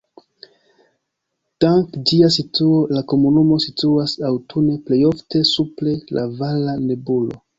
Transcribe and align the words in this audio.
Dank 1.65 1.97
ĝia 2.11 2.29
situo 2.37 2.79
la 2.95 3.03
komunumo 3.13 3.59
situas 3.67 4.17
aŭtune 4.31 4.79
plej 4.87 5.01
ofte 5.13 5.45
super 5.53 6.11
la 6.19 6.27
vala 6.43 6.77
nebulo. 6.87 7.41